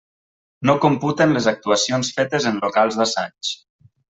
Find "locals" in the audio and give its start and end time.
2.67-2.99